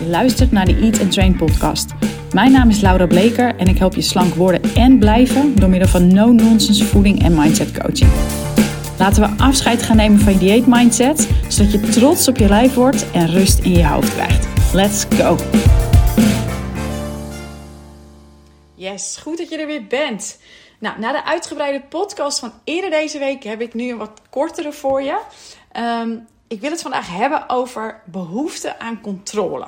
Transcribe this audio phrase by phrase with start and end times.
[0.00, 1.90] Je luistert naar de Eat and Train podcast.
[2.32, 5.88] Mijn naam is Laura Bleker en ik help je slank worden en blijven door middel
[5.88, 8.10] van no-nonsense voeding en mindset coaching.
[8.98, 12.74] Laten we afscheid gaan nemen van je dieet mindset, zodat je trots op je lijf
[12.74, 14.46] wordt en rust in je hoofd krijgt.
[14.74, 15.36] Let's go!
[18.74, 20.40] Yes, goed dat je er weer bent.
[20.78, 24.72] Nou, na de uitgebreide podcast van eerder deze week heb ik nu een wat kortere
[24.72, 25.20] voor je.
[25.72, 26.16] Ehm,
[26.48, 29.66] ik wil het vandaag hebben over behoefte aan controle.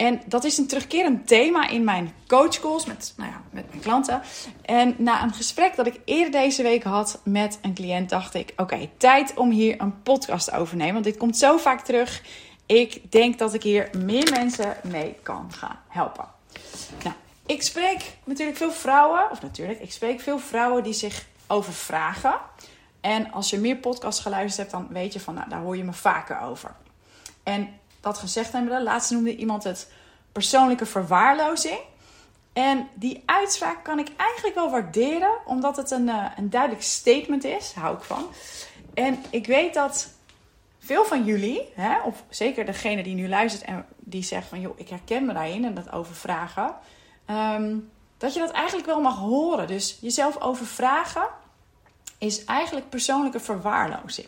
[0.00, 4.22] En dat is een terugkerend thema in mijn coachcalls met, nou ja, met mijn klanten.
[4.62, 8.52] En na een gesprek dat ik eerder deze week had met een cliënt, dacht ik:
[8.56, 10.92] oké, tijd om hier een podcast over te nemen.
[10.92, 12.22] Want dit komt zo vaak terug.
[12.66, 16.28] Ik denk dat ik hier meer mensen mee kan gaan helpen.
[17.02, 17.14] Nou,
[17.46, 22.34] ik spreek natuurlijk veel vrouwen, of natuurlijk, ik spreek veel vrouwen die zich overvragen.
[23.00, 25.84] En als je meer podcasts geluisterd hebt, dan weet je van, nou, daar hoor je
[25.84, 26.74] me vaker over.
[27.42, 29.92] En dat gezegd hebben, laatst noemde iemand het
[30.32, 31.78] persoonlijke verwaarlozing.
[32.52, 37.44] En die uitspraak kan ik eigenlijk wel waarderen, omdat het een, eh, een duidelijk statement
[37.44, 37.72] is.
[37.72, 38.26] Hou ik van.
[38.94, 40.08] En ik weet dat
[40.78, 44.78] veel van jullie, hè, of zeker degene die nu luistert en die zegt van joh,
[44.78, 46.74] ik herken me daarin en dat overvragen.
[47.30, 49.66] Um, dat je dat eigenlijk wel mag horen.
[49.66, 51.28] Dus jezelf overvragen
[52.18, 54.26] is eigenlijk persoonlijke verwaarlozing.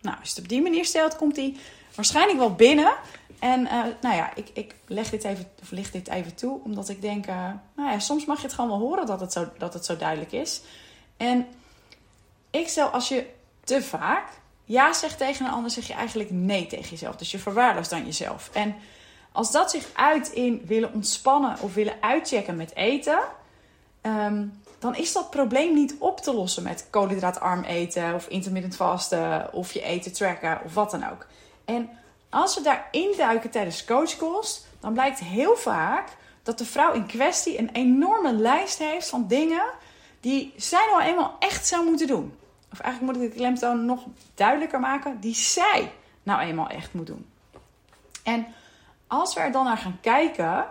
[0.00, 1.58] Nou, als je het op die manier stelt, komt die
[1.94, 2.94] waarschijnlijk wel binnen.
[3.38, 6.88] En uh, nou ja, ik, ik leg dit even, of licht dit even toe, omdat
[6.88, 9.48] ik denk, uh, nou ja, soms mag je het gewoon wel horen dat het zo,
[9.58, 10.60] dat het zo duidelijk is.
[11.16, 11.46] En
[12.50, 13.26] ik stel, als je
[13.64, 14.28] te vaak
[14.64, 17.16] ja zegt tegen een ander, zeg je eigenlijk nee tegen jezelf.
[17.16, 18.50] Dus je verwaarloost dan jezelf.
[18.52, 18.74] En
[19.32, 23.18] als dat zich uit in willen ontspannen of willen uitchecken met eten,
[24.02, 29.52] um, dan is dat probleem niet op te lossen met koolhydraatarm eten of intermittent vasten
[29.52, 31.26] of je eten tracken of wat dan ook.
[31.64, 31.90] En
[32.30, 36.08] als we daar induiken tijdens coachcalls, dan blijkt heel vaak
[36.42, 39.64] dat de vrouw in kwestie een enorme lijst heeft van dingen
[40.20, 42.34] die zij nou eenmaal echt zou moeten doen.
[42.72, 44.04] Of eigenlijk moet ik de klemtoon nog
[44.34, 45.92] duidelijker maken, die zij
[46.22, 47.26] nou eenmaal echt moet doen.
[48.22, 48.46] En
[49.06, 50.66] als we er dan naar gaan kijken,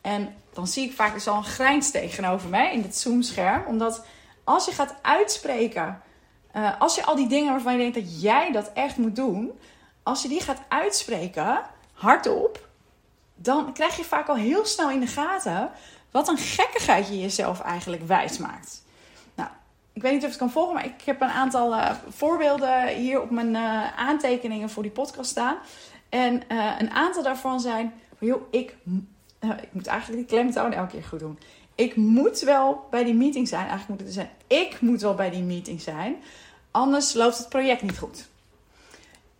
[0.00, 3.62] en dan zie ik vaak dus al een grijns tegenover mij in dit zoomscherm.
[3.66, 4.06] Omdat
[4.44, 6.02] als je gaat uitspreken,
[6.56, 9.52] uh, als je al die dingen waarvan je denkt dat jij dat echt moet doen,
[10.08, 11.60] als je die gaat uitspreken,
[11.92, 12.68] hardop,
[13.34, 15.70] dan krijg je vaak al heel snel in de gaten
[16.10, 18.82] wat een gekkigheid je jezelf eigenlijk wijs maakt.
[19.34, 19.48] Nou,
[19.92, 23.22] ik weet niet of het kan volgen, maar ik heb een aantal uh, voorbeelden hier
[23.22, 25.56] op mijn uh, aantekeningen voor die podcast staan.
[26.08, 26.42] En
[26.78, 28.76] een aantal daarvan zijn, joh, ik
[29.40, 31.38] ik moet eigenlijk die klemtoon elke keer goed doen.
[31.74, 33.68] Ik moet wel bij die meeting zijn.
[33.68, 36.16] Eigenlijk moet het zijn, ik moet wel bij die meeting zijn.
[36.70, 38.28] Anders loopt het project niet goed.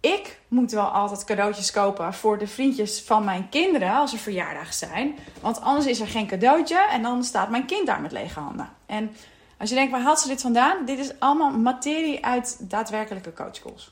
[0.01, 4.75] Ik moet wel altijd cadeautjes kopen voor de vriendjes van mijn kinderen als er verjaardag
[4.75, 5.19] zijn.
[5.41, 8.69] Want anders is er geen cadeautje en dan staat mijn kind daar met lege handen.
[8.87, 9.17] En
[9.59, 10.85] als je denkt, waar haalt ze dit vandaan?
[10.85, 13.91] Dit is allemaal materie uit daadwerkelijke coachcalls.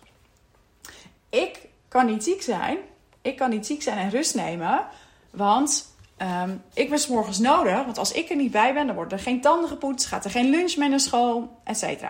[1.29, 2.79] Ik kan niet ziek zijn.
[3.23, 4.87] Ik kan niet ziek zijn en rust nemen.
[5.31, 9.19] Want Um, ik ben s'morgens nodig, want als ik er niet bij ben, dan worden
[9.19, 12.03] er geen tanden gepoetst, gaat er geen lunch mee naar school, etc.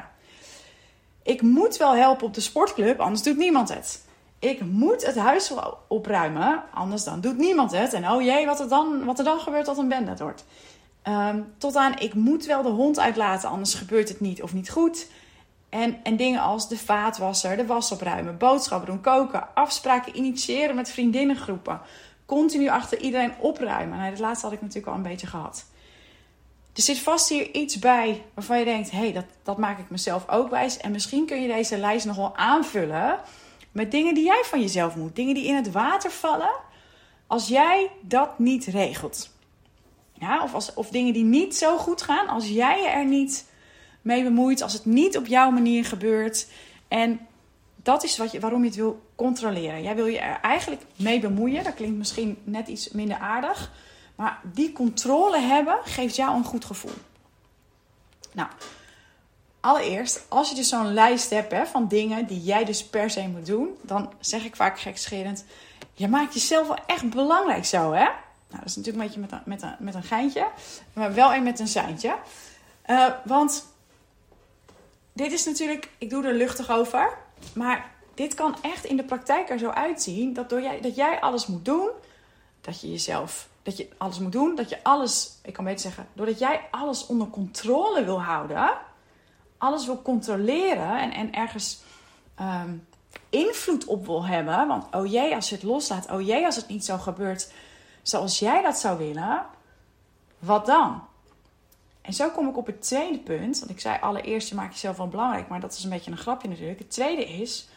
[1.26, 4.04] Ik moet wel helpen op de sportclub, anders doet niemand het.
[4.38, 5.52] Ik moet het huis
[5.88, 7.92] opruimen, anders dan doet niemand het.
[7.92, 10.44] En oh jee, wat er dan, wat er dan gebeurt, dat een bende wordt.
[11.08, 14.70] Um, tot aan, ik moet wel de hond uitlaten, anders gebeurt het niet of niet
[14.70, 15.06] goed.
[15.68, 20.90] En, en dingen als de vaatwasser, de was opruimen, boodschappen doen, koken, afspraken initiëren met
[20.90, 21.80] vriendinnengroepen
[22.26, 23.98] continu achter iedereen opruimen.
[23.98, 25.64] Nou, dat laatste had ik natuurlijk al een beetje gehad.
[26.76, 29.90] Er zit vast hier iets bij waarvan je denkt: hé, hey, dat, dat maak ik
[29.90, 30.76] mezelf ook wijs.
[30.76, 33.20] En misschien kun je deze lijst nog wel aanvullen
[33.72, 35.16] met dingen die jij van jezelf moet.
[35.16, 36.50] Dingen die in het water vallen
[37.26, 39.30] als jij dat niet regelt.
[40.12, 43.44] Ja, of, als, of dingen die niet zo goed gaan als jij je er niet
[44.02, 46.46] mee bemoeit, als het niet op jouw manier gebeurt.
[46.88, 47.26] En
[47.82, 49.82] dat is wat je, waarom je het wil controleren.
[49.82, 51.64] Jij wil je er eigenlijk mee bemoeien.
[51.64, 53.72] Dat klinkt misschien net iets minder aardig.
[54.16, 56.94] Maar die controle hebben geeft jou een goed gevoel.
[58.32, 58.48] Nou,
[59.60, 63.28] allereerst, als je dus zo'n lijst hebt hè, van dingen die jij dus per se
[63.28, 65.44] moet doen, dan zeg ik vaak gekscherend:
[65.92, 68.04] je maakt jezelf wel echt belangrijk zo, hè?
[68.48, 70.48] Nou, dat is natuurlijk een beetje met een, met een, met een geintje,
[70.92, 72.16] maar wel een met een seintje.
[72.86, 73.66] Uh, want
[75.12, 77.18] dit is natuurlijk, ik doe er luchtig over.
[77.54, 81.20] Maar dit kan echt in de praktijk er zo uitzien dat, door jij, dat jij
[81.20, 81.90] alles moet doen,
[82.60, 86.08] dat je jezelf, dat je alles moet doen, dat je alles, ik kan beter zeggen,
[86.12, 88.70] doordat jij alles onder controle wil houden,
[89.58, 91.82] alles wil controleren en, en ergens
[92.40, 92.86] um,
[93.30, 94.66] invloed op wil hebben.
[94.66, 97.52] Want oh jee, als je het loslaat, oh jee, als het niet zo gebeurt
[98.02, 99.46] zoals jij dat zou willen,
[100.38, 101.02] wat dan?
[102.00, 103.58] En zo kom ik op het tweede punt.
[103.58, 105.48] Want ik zei allereerst, je maakt jezelf wel belangrijk.
[105.48, 106.78] Maar dat is een beetje een grapje natuurlijk.
[106.78, 107.68] Het tweede is,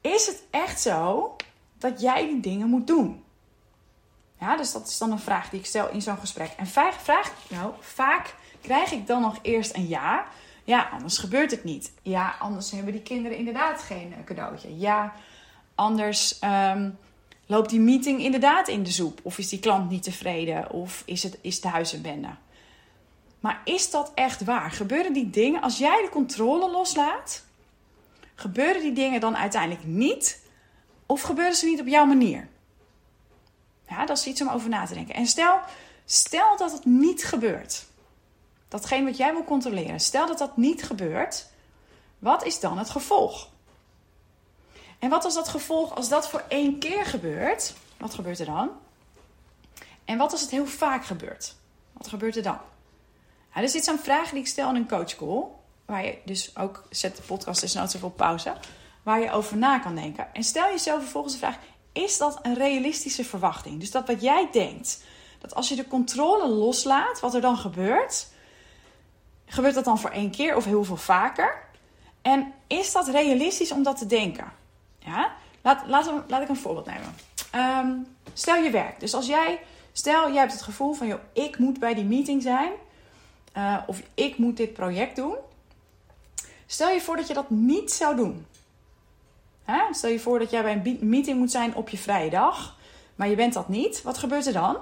[0.00, 1.36] is het echt zo
[1.78, 3.22] dat jij die dingen moet doen?
[4.40, 6.50] Ja, dus dat is dan een vraag die ik stel in zo'n gesprek.
[6.56, 10.26] En vaak, vraag, nou, vaak krijg ik dan nog eerst een ja.
[10.64, 11.92] Ja, anders gebeurt het niet.
[12.02, 14.78] Ja, anders hebben die kinderen inderdaad geen eh, cadeautje.
[14.78, 15.12] Ja,
[15.74, 16.98] anders um,
[17.46, 19.20] loopt die meeting inderdaad in de soep.
[19.22, 20.70] Of is die klant niet tevreden.
[20.70, 22.28] Of is het, is het huis een bende.
[23.40, 24.70] Maar is dat echt waar?
[24.70, 27.44] Gebeuren die dingen, als jij de controle loslaat,
[28.34, 30.40] gebeuren die dingen dan uiteindelijk niet?
[31.06, 32.48] Of gebeuren ze niet op jouw manier?
[33.88, 35.14] Ja, dat is iets om over na te denken.
[35.14, 35.58] En stel,
[36.04, 37.86] stel dat het niet gebeurt.
[38.68, 40.00] Datgene wat jij wil controleren.
[40.00, 41.46] Stel dat dat niet gebeurt.
[42.18, 43.48] Wat is dan het gevolg?
[44.98, 47.74] En wat is dat gevolg als dat voor één keer gebeurt?
[47.96, 48.70] Wat gebeurt er dan?
[50.04, 51.54] En wat als het heel vaak gebeurt?
[51.92, 52.58] Wat gebeurt er dan?
[53.54, 55.44] Dus dit zijn vragen die ik stel in een coachcall.
[55.84, 58.52] Waar je dus ook, zet de podcast dus nooit zoveel pauze.
[59.02, 60.34] Waar je over na kan denken.
[60.34, 61.58] En stel jezelf vervolgens de vraag:
[62.04, 63.80] is dat een realistische verwachting?
[63.80, 65.02] Dus dat wat jij denkt,
[65.38, 68.26] dat als je de controle loslaat, wat er dan gebeurt,
[69.46, 71.66] gebeurt dat dan voor één keer of heel veel vaker?
[72.22, 74.52] En is dat realistisch om dat te denken?
[74.98, 75.32] Ja?
[75.62, 77.14] Laat, laat, laat ik een voorbeeld nemen.
[77.50, 77.92] Ehm,
[78.32, 79.00] stel je werk.
[79.00, 79.60] Dus als jij,
[79.92, 82.72] stel jij hebt het gevoel van, joh, ik moet bij die meeting zijn.
[83.56, 85.34] Uh, of ik moet dit project doen.
[86.66, 88.46] Stel je voor dat je dat niet zou doen.
[89.70, 89.94] Hè?
[89.94, 92.76] Stel je voor dat jij bij een meeting moet zijn op je vrije dag,
[93.14, 94.02] maar je bent dat niet.
[94.02, 94.76] Wat gebeurt er dan?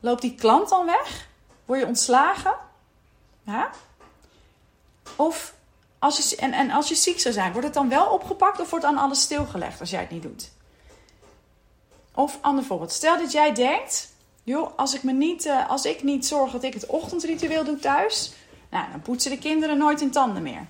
[0.00, 1.28] Loopt die klant dan weg?
[1.64, 2.54] Word je ontslagen?
[5.16, 5.54] Of
[5.98, 8.70] als je, en, en als je ziek zou zijn, wordt het dan wel opgepakt of
[8.70, 10.52] wordt dan alles stilgelegd als jij het niet doet?
[12.14, 12.92] Of ander voorbeeld.
[12.92, 14.12] Stel dat jij denkt,
[14.42, 17.78] joh, als ik, me niet, uh, als ik niet zorg dat ik het ochtendritueel doe
[17.78, 18.32] thuis,
[18.70, 20.66] nou, dan poetsen de kinderen nooit hun tanden meer.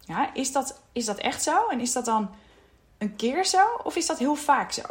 [0.00, 1.68] Ja, is dat, is dat echt zo?
[1.68, 2.30] En is dat dan
[2.98, 3.66] een keer zo?
[3.82, 4.82] Of is dat heel vaak zo?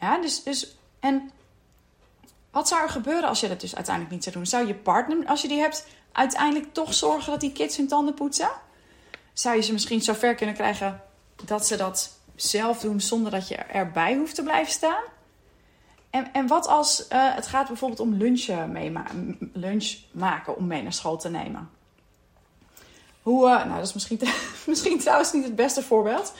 [0.00, 1.30] Ja, dus, dus en
[2.50, 4.46] wat zou er gebeuren als je dat dus uiteindelijk niet zou doen?
[4.46, 8.14] Zou je partner, als je die hebt, uiteindelijk toch zorgen dat die kids hun tanden
[8.14, 8.50] poetsen?
[9.32, 11.02] Zou je ze misschien zo ver kunnen krijgen
[11.44, 15.02] dat ze dat zelf doen zonder dat je erbij hoeft te blijven staan?
[16.10, 19.04] En, en wat als uh, het gaat bijvoorbeeld om lunchen meema
[19.52, 21.70] lunch maken om mee naar school te nemen?
[23.24, 24.20] Hoe, uh, nou, dat is misschien,
[24.66, 26.32] misschien trouwens niet het beste voorbeeld.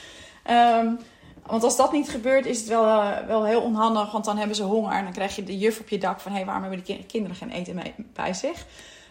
[0.51, 0.99] Um,
[1.47, 4.13] want als dat niet gebeurt, is het wel, uh, wel heel onhandig.
[4.13, 4.93] Want dan hebben ze honger.
[4.93, 6.33] En dan krijg je de juf op je dak van...
[6.33, 8.67] hé, waarom hebben die kinderen geen eten bij zich?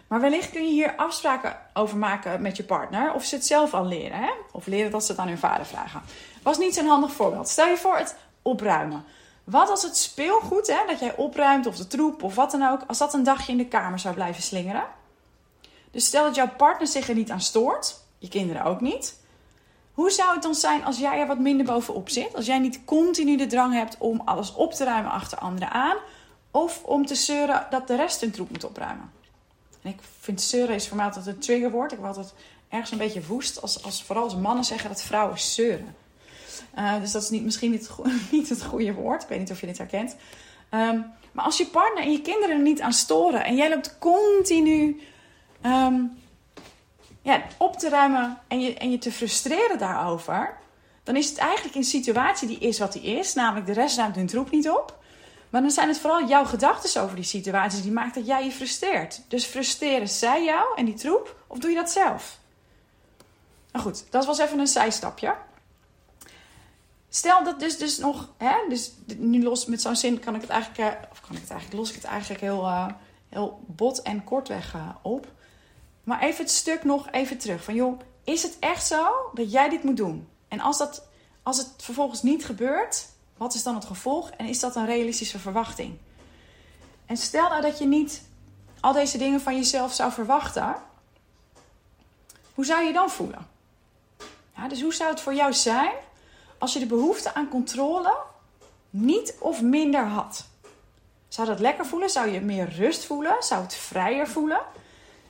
[0.06, 3.12] Maar wellicht kun je hier afspraken over maken met je partner.
[3.12, 4.18] Of ze het zelf al leren.
[4.18, 4.30] Hè?
[4.52, 6.02] Of leren dat ze het aan hun vader vragen.
[6.42, 7.48] Was niet zo'n handig voorbeeld.
[7.48, 9.04] Stel je voor het opruimen.
[9.44, 12.80] Wat als het speelgoed, hè, dat jij opruimt of de troep of wat dan ook,
[12.86, 14.84] als dat een dagje in de kamer zou blijven slingeren?
[15.94, 19.16] Dus stel dat jouw partner zich er niet aan stoort, je kinderen ook niet.
[19.92, 22.34] Hoe zou het dan zijn als jij er wat minder bovenop zit?
[22.34, 25.96] Als jij niet continu de drang hebt om alles op te ruimen achter anderen aan,
[26.50, 29.12] of om te zeuren dat de rest hun troep moet opruimen?
[29.82, 31.92] En ik vind zeuren is voor mij altijd een triggerwoord.
[31.92, 32.34] Ik word altijd
[32.68, 35.96] ergens een beetje woest als, als vooral als mannen zeggen dat vrouwen zeuren.
[36.78, 37.90] Uh, dus dat is niet, misschien niet,
[38.30, 39.22] niet, het goede woord.
[39.22, 40.16] Ik weet niet of je dit herkent.
[40.70, 43.98] Um, maar als je partner en je kinderen er niet aan storen en jij loopt
[43.98, 45.00] continu
[45.66, 46.18] um,
[47.22, 50.56] ja, op te ruimen en je, en je te frustreren daarover,
[51.02, 53.34] dan is het eigenlijk een situatie die is wat die is.
[53.34, 55.02] Namelijk de rest ruimt hun troep niet op.
[55.50, 58.50] Maar dan zijn het vooral jouw gedachten over die situaties die maakt dat jij je
[58.50, 59.20] frustreert.
[59.28, 62.38] Dus frustreren zij jou en die troep of doe je dat zelf?
[63.72, 65.34] Nou goed, dat was even een zijstapje.
[67.08, 70.50] Stel dat dus, dus nog, hè, dus nu los met zo'n zin kan ik het
[70.50, 72.86] eigenlijk, eh, of kan ik het eigenlijk, los ik het eigenlijk heel, uh,
[73.28, 75.26] heel bot en kortweg uh, op.
[76.04, 77.64] Maar even het stuk nog even terug.
[77.64, 80.28] Van joh, is het echt zo dat jij dit moet doen?
[80.48, 81.06] En als, dat,
[81.42, 84.30] als het vervolgens niet gebeurt, wat is dan het gevolg?
[84.30, 85.98] En is dat een realistische verwachting?
[87.06, 88.22] En stel nou dat je niet
[88.80, 90.76] al deze dingen van jezelf zou verwachten.
[92.54, 93.46] Hoe zou je dan voelen?
[94.56, 95.92] Ja, dus hoe zou het voor jou zijn
[96.58, 98.16] als je de behoefte aan controle
[98.90, 100.46] niet of minder had?
[101.28, 102.10] Zou dat lekker voelen?
[102.10, 103.36] Zou je meer rust voelen?
[103.40, 104.60] Zou het vrijer voelen?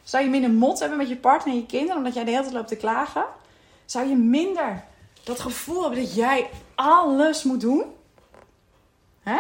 [0.04, 2.42] Zou je minder mot hebben met je partner en je kinderen omdat jij de hele
[2.42, 3.24] tijd loopt te klagen?
[3.84, 4.84] Zou je minder
[5.22, 7.84] dat gevoel hebben dat jij alles moet doen?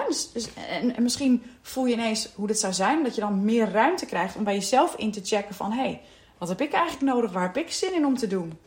[0.06, 3.70] Dus, dus, en, misschien voel je ineens hoe dit zou zijn, dat je dan meer
[3.70, 6.00] ruimte krijgt om bij jezelf in te checken van hé, hey,
[6.38, 7.32] wat heb ik eigenlijk nodig?
[7.32, 8.58] Waar heb ik zin in om te doen?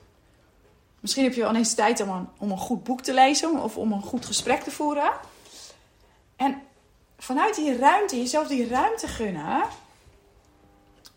[1.00, 3.92] Misschien heb je wel ineens tijd om om een goed boek te lezen of om
[3.92, 5.12] een goed gesprek te voeren.
[6.36, 6.62] En
[7.18, 9.64] vanuit die ruimte, jezelf die ruimte gunnen,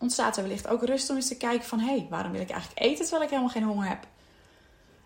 [0.01, 1.79] ontstaat er wellicht ook rust om eens te kijken van...
[1.79, 4.07] hé, hey, waarom wil ik eigenlijk eten terwijl ik helemaal geen honger heb?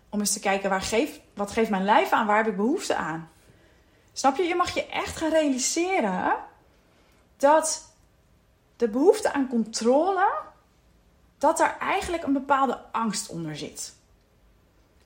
[0.08, 2.26] Om eens te kijken, waar geef, wat geeft mijn lijf aan?
[2.26, 3.30] Waar heb ik behoefte aan?
[4.12, 4.42] Snap je?
[4.42, 6.36] Je mag je echt gaan realiseren
[7.36, 7.94] dat
[8.76, 10.32] de behoefte aan controle,
[11.38, 13.94] dat er eigenlijk een bepaalde angst onder zit.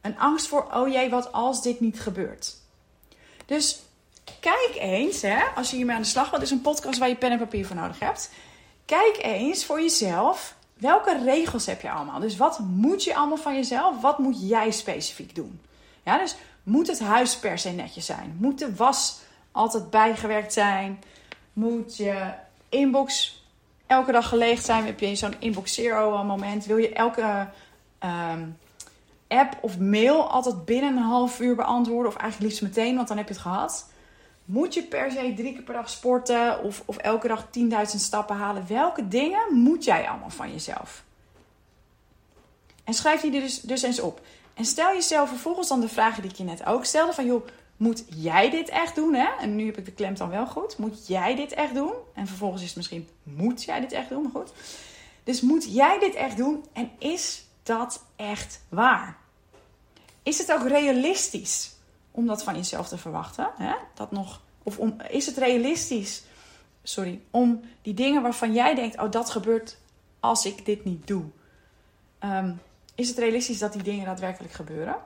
[0.01, 2.57] Een angst voor, oh jee, wat als dit niet gebeurt.
[3.47, 3.83] Dus
[4.41, 7.17] kijk eens, hè, als je hiermee aan de slag wilt, is een podcast waar je
[7.17, 8.31] pen en papier voor nodig hebt.
[8.91, 12.21] Kijk eens voor jezelf, welke regels heb je allemaal?
[12.21, 14.01] Dus wat moet je allemaal van jezelf?
[14.01, 15.61] Wat moet jij specifiek doen?
[16.03, 18.37] Ja, dus moet het huis per se netjes zijn?
[18.39, 19.21] Moet de was
[19.53, 21.03] altijd bijgewerkt zijn?
[21.53, 22.33] Moet je
[22.69, 23.43] inbox
[23.87, 24.87] elke dag geleegd zijn?
[24.87, 26.67] Heb je zo'n inbox zero moment?
[26.67, 27.49] Wil je elke
[27.99, 28.47] ehm,
[29.29, 32.13] app of mail altijd binnen een half uur beantwoorden?
[32.13, 33.90] Of eigenlijk liefst meteen, want dan heb je het gehad.
[34.51, 38.37] Moet je per se drie keer per dag sporten of, of elke dag 10.000 stappen
[38.37, 38.67] halen?
[38.69, 41.05] Welke dingen moet jij allemaal van jezelf?
[42.85, 44.21] En schrijf die dus, dus eens op.
[44.55, 47.47] En stel jezelf vervolgens dan de vragen die ik je net ook stelde: van joh,
[47.77, 49.15] moet jij dit echt doen?
[49.15, 49.29] Hè?
[49.41, 50.79] En nu heb ik de klem dan wel goed.
[50.79, 51.93] Moet jij dit echt doen?
[52.15, 54.23] En vervolgens is het misschien: moet jij dit echt doen?
[54.23, 54.53] Maar goed.
[55.25, 56.65] Dus moet jij dit echt doen?
[56.73, 59.17] En is dat echt waar?
[60.23, 61.79] Is het ook realistisch
[62.11, 63.51] om dat van jezelf te verwachten?
[63.57, 63.75] Hè?
[63.95, 66.23] Dat nog, of om, is het realistisch,
[66.83, 69.79] sorry, om die dingen waarvan jij denkt: oh, dat gebeurt
[70.21, 71.25] als ik dit niet doe.
[72.25, 72.61] Um,
[72.95, 74.97] is het realistisch dat die dingen daadwerkelijk gebeuren?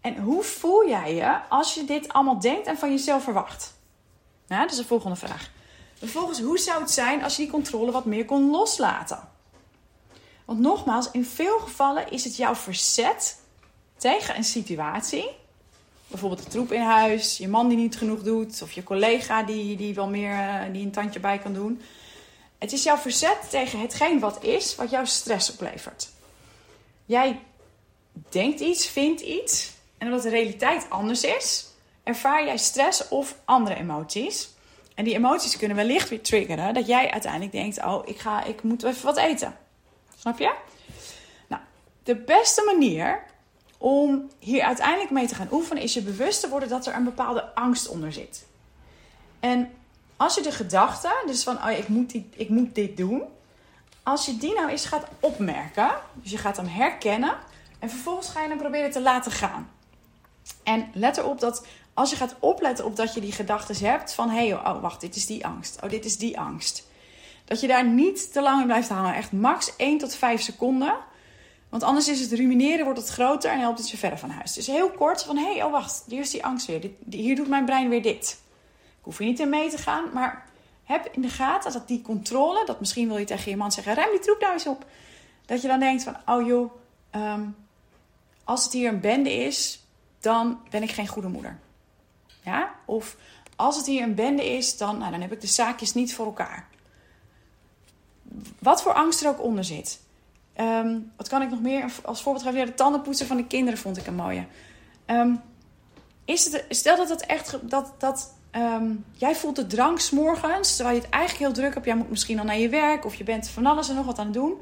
[0.00, 3.74] En hoe voel jij je als je dit allemaal denkt en van jezelf verwacht?
[4.46, 5.50] Dat is de volgende vraag.
[5.94, 9.28] Vervolgens, hoe zou het zijn als je die controle wat meer kon loslaten?
[10.44, 13.41] Want nogmaals, in veel gevallen is het jouw verzet
[14.02, 15.28] tegen een situatie.
[16.06, 19.76] Bijvoorbeeld de troep in huis, je man die niet genoeg doet, of je collega die,
[19.76, 21.82] die wel meer eh, die een tandje bij kan doen.
[22.58, 26.08] Het is jouw verzet tegen hetgeen wat is, wat jouw stress oplevert.
[27.06, 27.40] Jij
[28.28, 31.66] denkt iets, vindt iets, en omdat de realiteit anders is,
[32.02, 34.50] ervaar jij stress of andere emoties.
[34.94, 38.62] En die emoties kunnen wellicht weer triggeren dat jij uiteindelijk denkt: Oh, ik, ga, ik
[38.62, 39.56] moet even wat eten.
[40.18, 40.54] Snap je?
[41.48, 41.62] Nou,
[42.02, 43.30] de beste manier
[43.82, 47.04] om hier uiteindelijk mee te gaan oefenen is je bewust te worden dat er een
[47.04, 48.46] bepaalde angst onder zit.
[49.40, 49.70] En
[50.16, 53.22] als je de gedachte, dus van oh, ik, moet die, ik moet dit doen,
[54.02, 57.36] als je die nou eens gaat opmerken, dus je gaat hem herkennen
[57.78, 59.70] en vervolgens ga je hem proberen te laten gaan.
[60.62, 64.30] En let erop dat als je gaat opletten op dat je die gedachten hebt van
[64.30, 66.88] hé, hey, oh wacht, dit is die angst, oh dit is die angst.
[67.44, 70.94] Dat je daar niet te lang in blijft hangen, echt max 1 tot 5 seconden.
[71.72, 74.52] Want anders is het rumineren, wordt het groter en helpt het je verder van huis.
[74.52, 76.90] Dus heel kort van hé, hey, oh wacht, hier is die angst weer.
[77.10, 78.40] Hier doet mijn brein weer dit.
[78.98, 80.46] Ik hoef hier niet in mee te gaan, maar
[80.84, 83.94] heb in de gaten dat die controle, dat misschien wil je tegen je man zeggen,
[83.94, 84.86] ruim die troep nou eens op.
[85.46, 86.72] Dat je dan denkt van, oh joh,
[87.10, 87.48] ehm,
[88.44, 89.84] als het hier een bende is,
[90.20, 91.58] dan ben ik geen goede moeder.
[92.42, 92.74] Ja?
[92.84, 93.16] Of
[93.56, 96.26] als het hier een bende is, dan, nou, dan heb ik de zaakjes niet voor
[96.26, 96.68] elkaar.
[98.58, 100.00] Wat voor angst er ook onder zit.
[100.54, 102.58] Ehm, wat kan ik nog meer als voorbeeld geven?
[102.58, 104.44] Ja, de tandenpoetsen van de kinderen vond ik een mooie.
[105.06, 105.40] Um,
[106.24, 110.96] is het, stel dat het echt dat, dat Ehm, jij voelt de drang s'morgens, terwijl
[110.96, 111.86] je het eigenlijk heel druk hebt.
[111.86, 114.18] Jij moet misschien al naar je werk of je bent van alles en nog wat
[114.18, 114.54] aan het doen.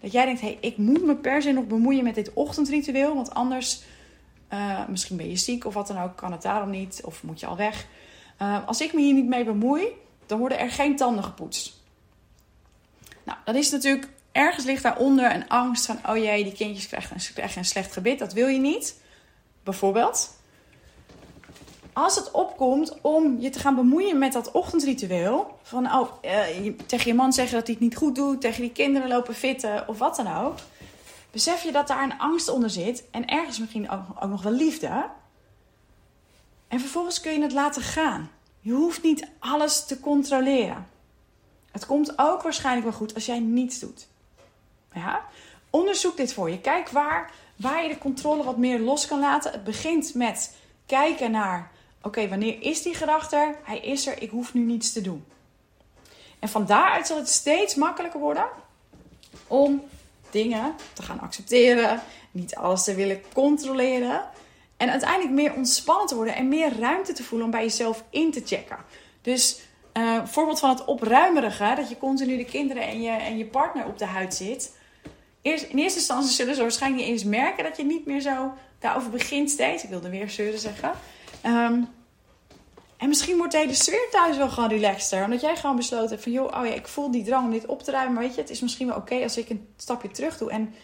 [0.00, 3.14] Dat jij denkt, hey, ik moet me per se nog bemoeien met dit ochtendritueel.
[3.14, 3.82] Want anders,
[4.52, 7.00] uh, misschien ben je ziek of wat dan ook, kan het daarom niet.
[7.04, 7.86] Of moet je al weg.
[8.66, 9.86] Als ik me hier niet mee bemoei,
[10.26, 11.82] dan worden er geen tanden gepoetst.
[13.24, 17.16] Nou, dan is natuurlijk, ergens ligt daaronder een angst van, oh jee, die kindjes krijgen
[17.36, 18.18] een, een slecht gebit.
[18.18, 19.00] Dat wil je niet.
[19.62, 20.30] Bijvoorbeeld
[21.94, 27.06] als het opkomt om je te gaan bemoeien met dat ochtendritueel, van oh, uh, tegen
[27.06, 29.98] je man zeggen dat hij het niet goed doet, tegen die kinderen lopen fitten of
[29.98, 30.58] wat dan ook,
[31.30, 35.06] besef je dat daar een angst onder zit en ergens misschien ook nog wel liefde.
[36.68, 38.30] En vervolgens kun je het laten gaan.
[38.60, 40.86] Je hoeft niet alles te controleren.
[41.70, 44.08] Het komt ook waarschijnlijk wel goed als jij niets doet.
[44.94, 45.24] Ja?
[45.70, 46.60] Onderzoek dit voor je.
[46.60, 49.52] Kijk waar, waar je de controle wat meer los kan laten.
[49.52, 51.70] Het begint met kijken naar
[52.04, 53.54] Oké, wanneer is die gedachte?
[53.62, 55.24] Hij is er, ik hoef nu niets te doen.
[56.38, 58.46] En van daaruit zal het steeds makkelijker worden
[59.46, 59.82] om
[60.30, 64.24] dingen te gaan accepteren, niet alles te willen controleren
[64.76, 68.32] en uiteindelijk meer ontspannen te worden en meer ruimte te voelen om bij jezelf in
[68.32, 68.78] te checken.
[69.22, 69.60] Dus
[69.98, 73.86] uh, voorbeeld van het opruimerige, dat je continu de kinderen en je, en je partner
[73.86, 74.76] op de huid zit.
[75.44, 78.52] Eerst, in eerste instantie zullen ze waarschijnlijk niet eens merken dat je niet meer zo
[78.78, 79.82] daarover begint steeds.
[79.82, 80.92] Ik wilde weer zeuren zeggen.
[81.46, 81.88] Um,
[82.96, 85.24] En misschien wordt de hele sfeer thuis wel gewoon relaxter.
[85.24, 86.32] Omdat jij gewoon besloten hebt van...
[86.32, 88.14] joh, oh ja, ik voel die drang om dit op te ruimen.
[88.14, 90.50] Maar weet je, het is misschien wel oké als ik een stapje terug doe.
[90.50, 90.74] En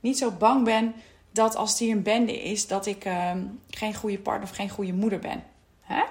[0.00, 0.94] niet zo bang ben
[1.30, 2.66] dat als die een bende is...
[2.66, 5.44] dat ik ehm, geen goede partner of geen goede moeder ben.
[5.80, 6.02] Hè?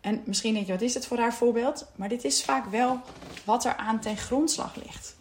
[0.00, 1.86] En misschien denk je, wat is het voor haar voorbeeld?
[1.96, 3.00] Maar dit is vaak wel
[3.44, 5.16] wat er aan ten grondslag ligt.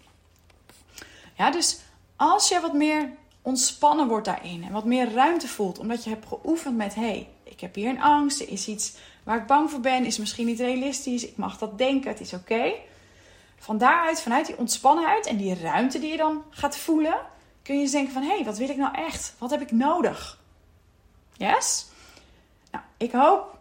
[1.37, 1.79] Ja, dus
[2.23, 3.09] als je wat meer
[3.41, 7.29] ontspannen wordt daarin en wat meer ruimte voelt, omdat je hebt geoefend met: hé, hey,
[7.43, 10.45] ik heb hier een angst, er is iets waar ik bang voor ben, is misschien
[10.45, 12.73] niet realistisch, ik mag dat denken, het is oké.
[13.57, 17.17] Van daaruit, vanuit die ontspannenheid en die ruimte die je dan gaat voelen,
[17.61, 19.35] kun je denken van hé, hey, wat wil ik nou echt?
[19.37, 20.39] Wat heb ik nodig?
[21.33, 21.87] Yes?
[22.71, 23.57] Nou, ik hoop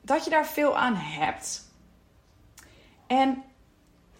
[0.00, 1.70] dat je daar veel aan hebt.
[3.06, 3.42] En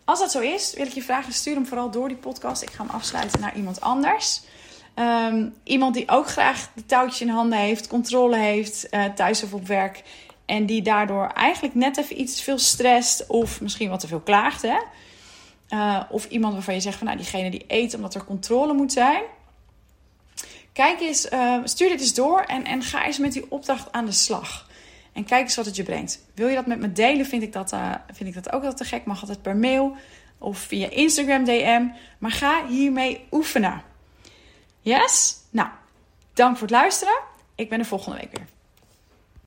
[0.06, 2.62] als dat zo is, wil ik je vragen: stuur hem vooral door die podcast.
[2.62, 4.40] Ik ga hem afsluiten naar iemand anders.
[4.94, 9.52] Ehm, iemand die ook graag de touwtjes in handen heeft, controle heeft, uh, thuis of
[9.52, 10.02] op werk.
[10.46, 14.62] En die daardoor eigenlijk net even iets veel stresst of misschien wat te veel klaagt.
[14.62, 14.78] Hè?
[15.68, 18.92] Uh, of iemand waarvan je zegt van nou, diegene die eet omdat er controle moet
[18.92, 19.22] zijn.
[20.72, 24.04] Kijk eens, uh, stuur dit eens door en, en ga eens met die opdracht aan
[24.04, 24.65] de slag.
[25.16, 26.20] En kijk eens wat het je brengt.
[26.34, 27.26] Wil je dat met me delen?
[27.26, 29.04] Vind ik dat, uh, vind ik dat ook wel te gek.
[29.04, 29.96] Mag altijd per mail
[30.38, 31.86] of via Instagram DM.
[32.18, 33.82] Maar ga hiermee oefenen.
[34.80, 35.36] Yes?
[35.50, 35.68] Nou,
[36.32, 37.18] dank voor het luisteren.
[37.54, 38.46] Ik ben er volgende week weer.